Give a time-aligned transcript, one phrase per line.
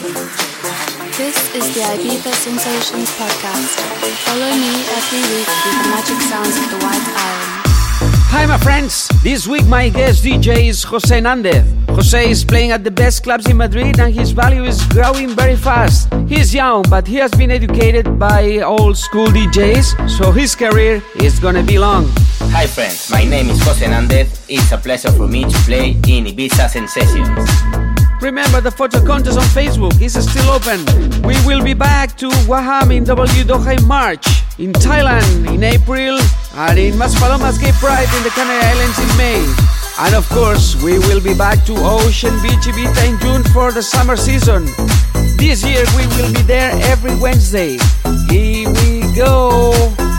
[0.00, 3.76] This is the Ibiza Sensations podcast.
[4.24, 7.60] Follow me every week with the magic sounds of the White Island.
[8.32, 9.08] Hi, my friends.
[9.22, 11.66] This week, my guest DJ is Jose Nandez.
[11.90, 15.56] Jose is playing at the best clubs in Madrid and his value is growing very
[15.56, 16.08] fast.
[16.26, 21.38] He's young, but he has been educated by old school DJs, so his career is
[21.38, 22.08] gonna be long.
[22.56, 23.10] Hi, friends.
[23.10, 24.46] My name is Jose Nandez.
[24.48, 27.69] It's a pleasure for me to play in Ibiza Sensations.
[28.20, 30.84] Remember, the photo contest on Facebook is still open.
[31.22, 34.26] We will be back to Waham in W Doha in March,
[34.58, 36.18] in Thailand in April,
[36.54, 39.40] and in Maspalomas Gay Pride in the Canary Islands in May.
[40.00, 43.82] And of course, we will be back to Ocean Beach Ibiza in June for the
[43.82, 44.66] summer season.
[45.36, 47.78] This year, we will be there every Wednesday.
[48.28, 50.09] Here we go.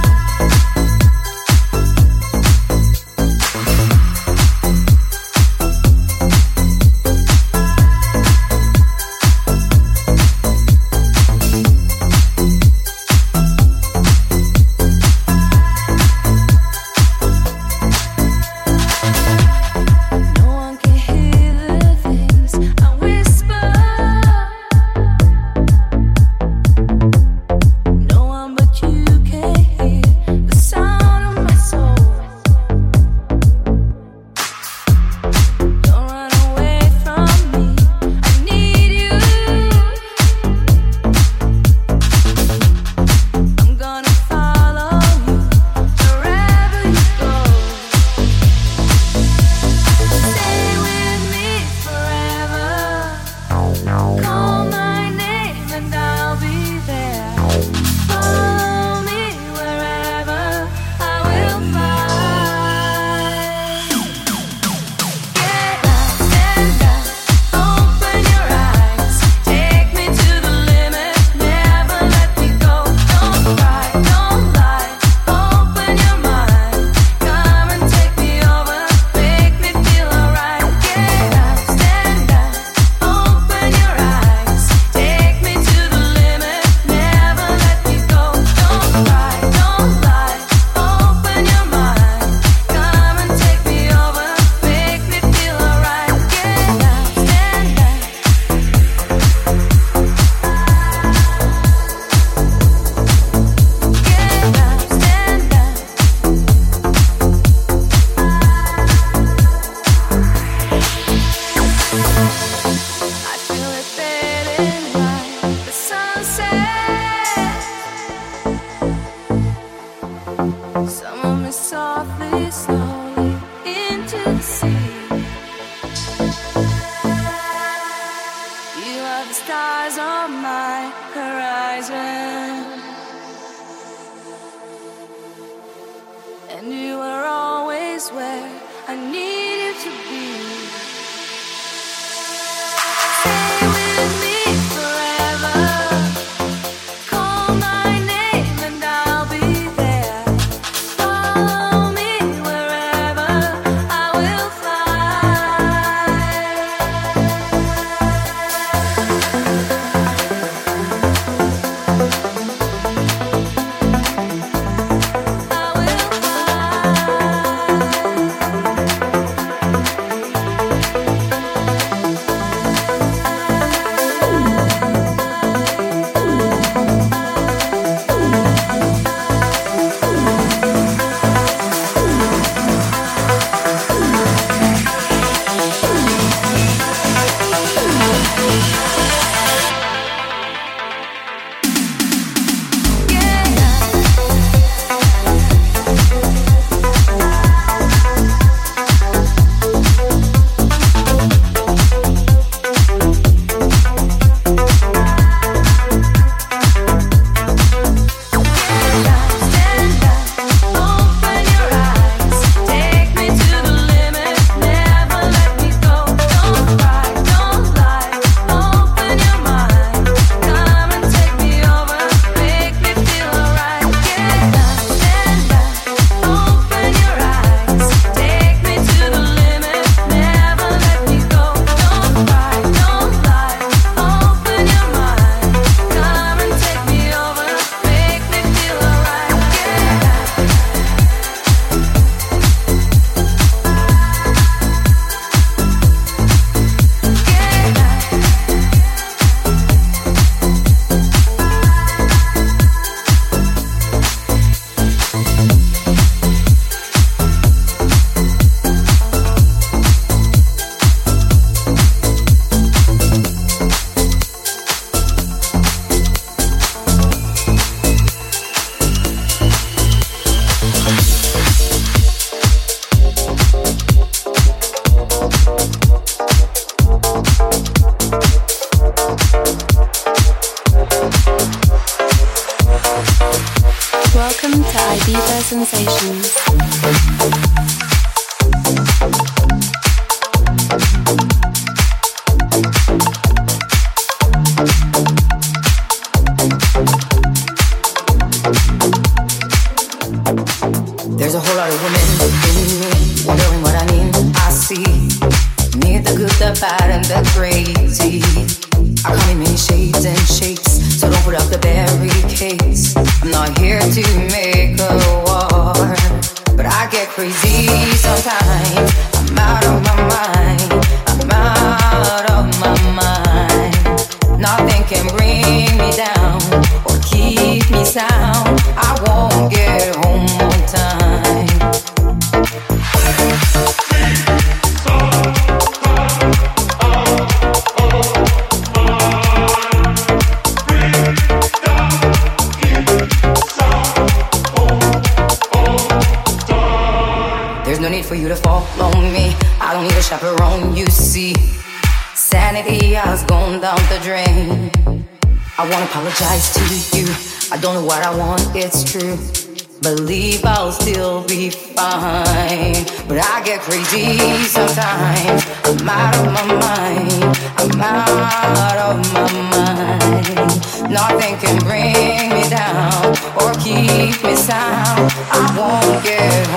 [363.71, 365.47] Sometimes.
[365.63, 367.23] I'm out of my mind.
[367.55, 370.91] I'm out of my mind.
[370.91, 375.09] Nothing can bring me down or keep me sound.
[375.31, 376.49] I won't get.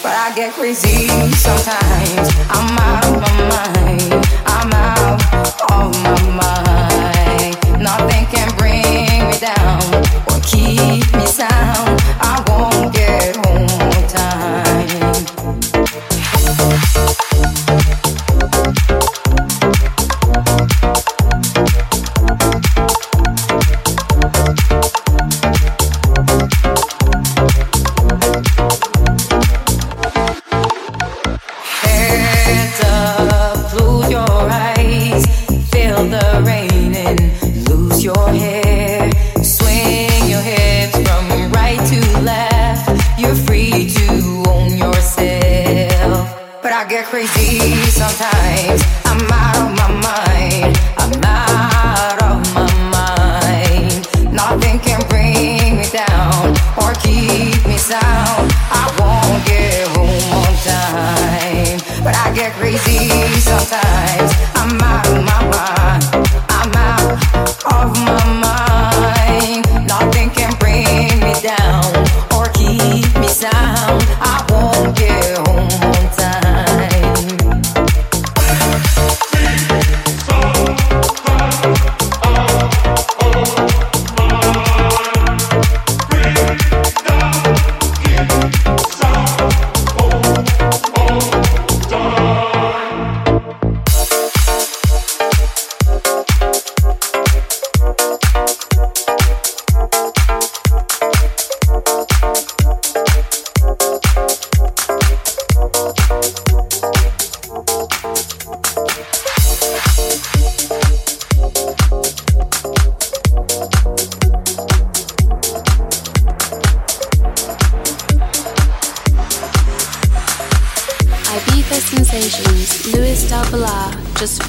[0.00, 2.30] But I get crazy sometimes.
[2.48, 4.26] I'm out of my mind.
[4.46, 5.20] I'm out
[5.72, 7.82] of my mind.
[7.82, 10.09] Nothing can bring me down.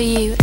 [0.01, 0.40] for you.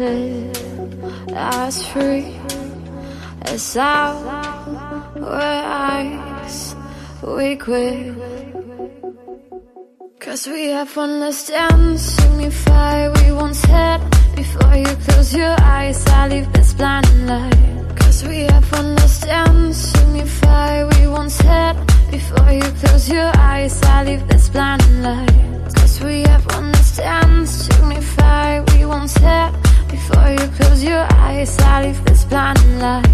[0.00, 0.56] wanted
[1.34, 2.36] as free
[3.42, 4.16] as our
[5.22, 6.74] eyes.
[7.22, 8.14] We quit
[10.20, 14.00] Cause we have one less dance Signify we once had
[14.36, 16.04] Before you close your eyes.
[16.06, 21.74] I leave this blinding light Cause we have one less dance Signify we once had
[22.10, 23.82] Before you close your eyes.
[23.82, 29.71] I leave this blinding light Cause we have one less dance Signify we once had
[29.92, 33.06] before you close your eyes, I leave this blind light.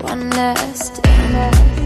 [0.00, 1.77] One last, one last.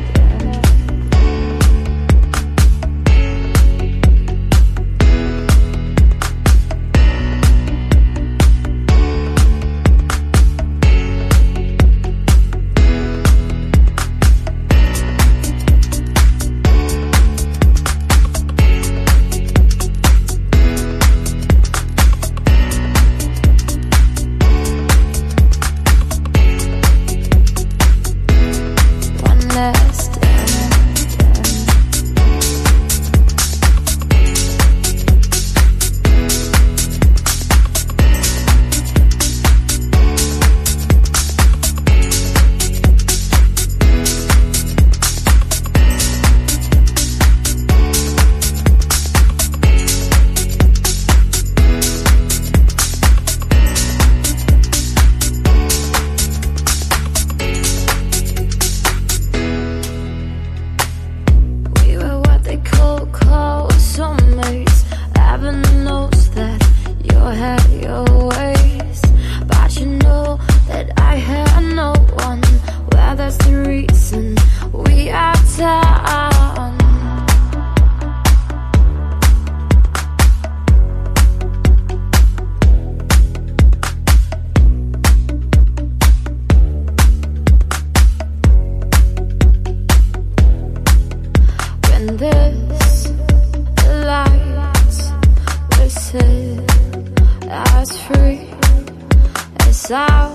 [99.92, 100.30] out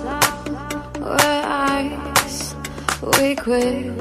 [1.00, 2.56] where eyes
[3.20, 3.98] we quit.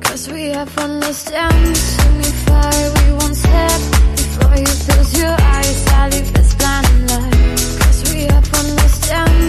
[0.00, 3.80] Cause we have understand Signify we won't step.
[4.16, 7.58] Before you close your eyes I leave this blind light.
[7.80, 9.47] Cause we have understand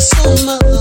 [0.00, 0.77] so much.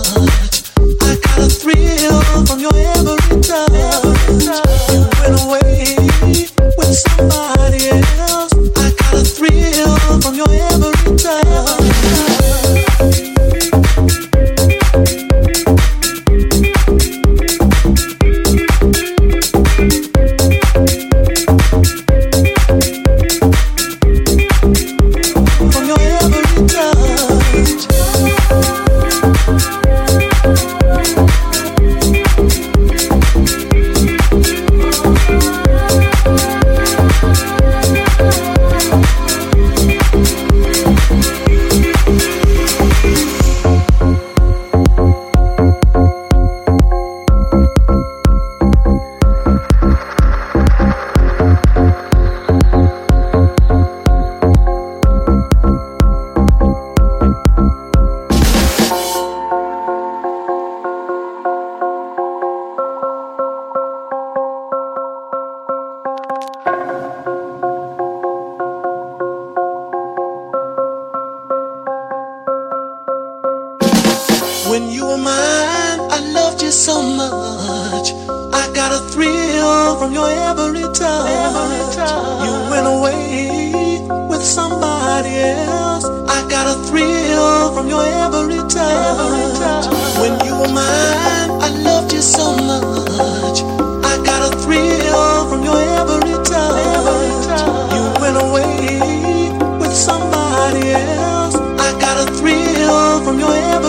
[103.24, 103.87] From your every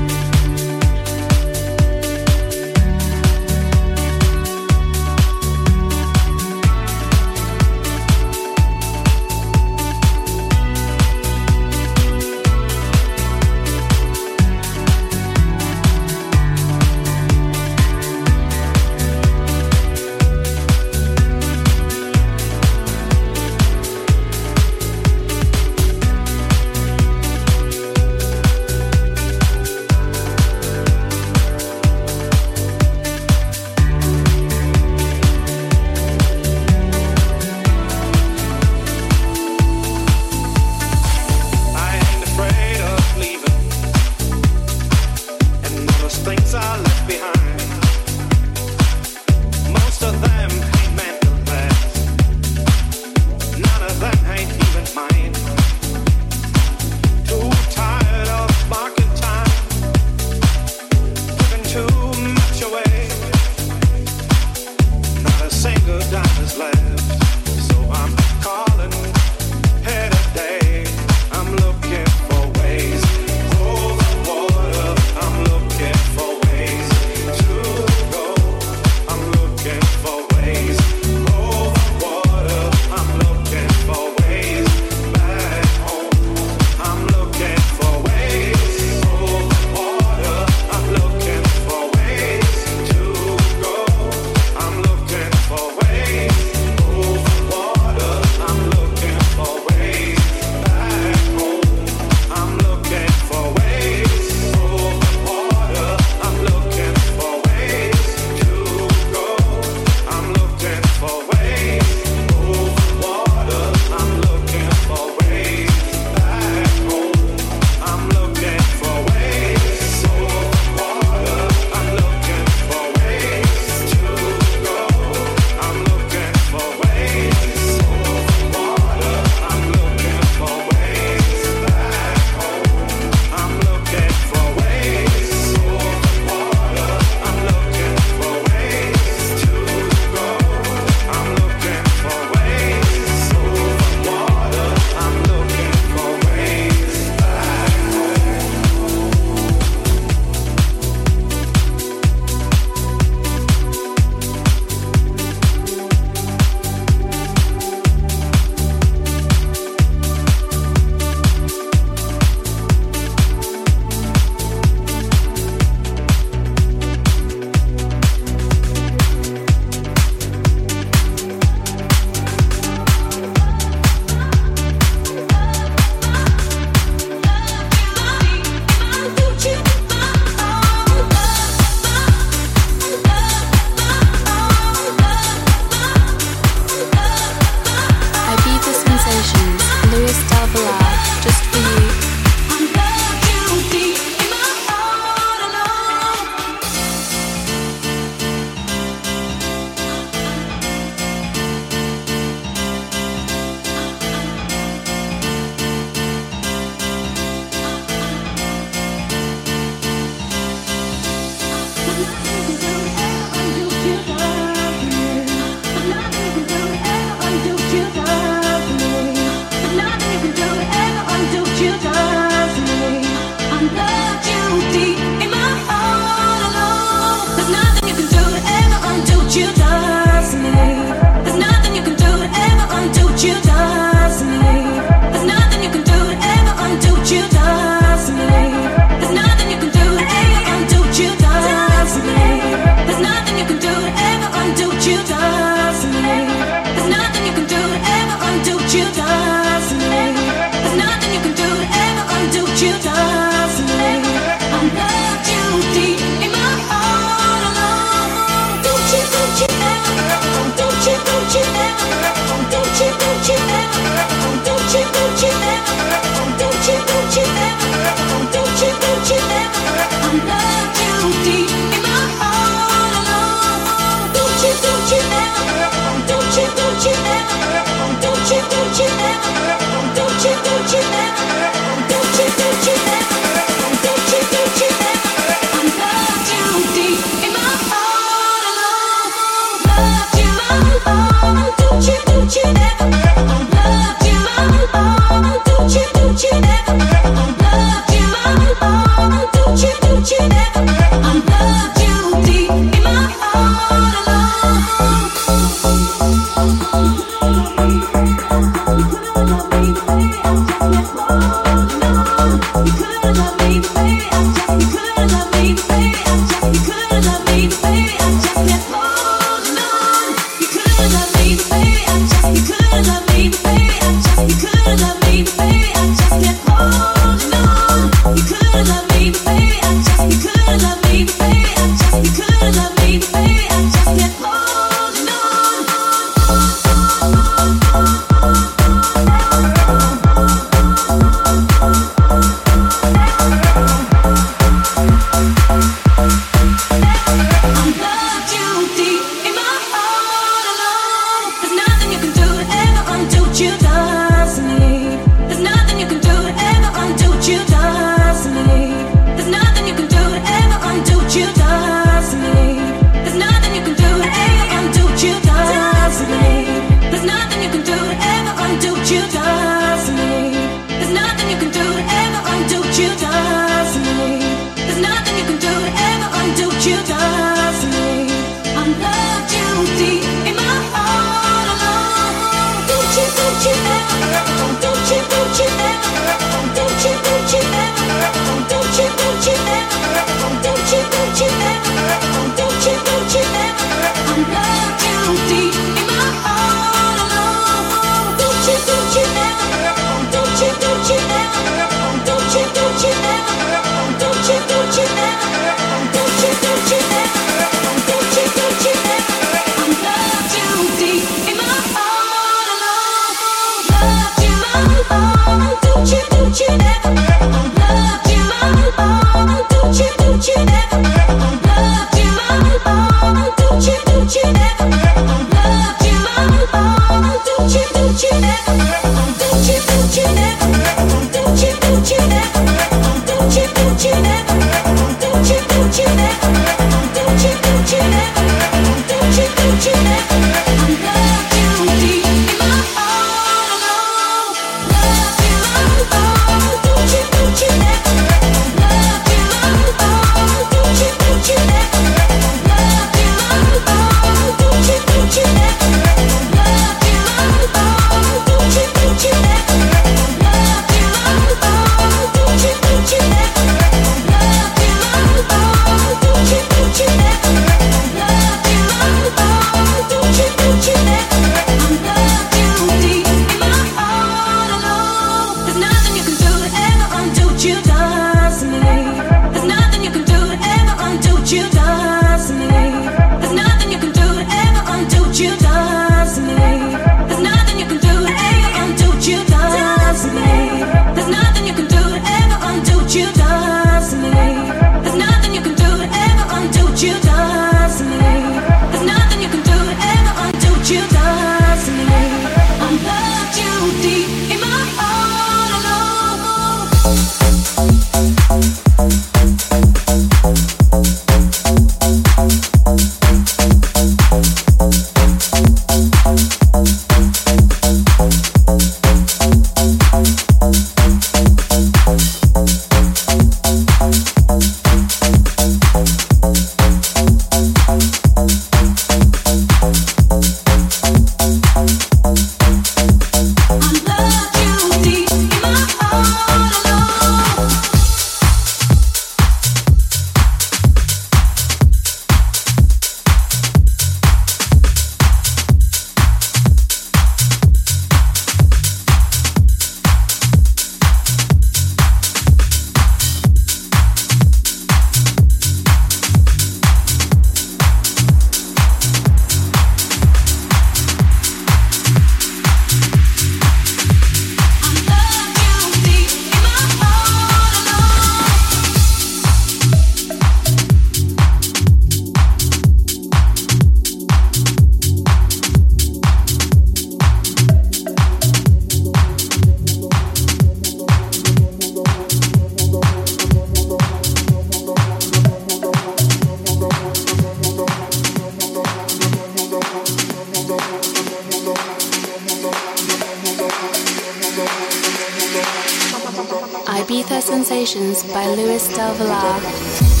[596.81, 600.00] Ibiza Sensations by Luis Del Villar.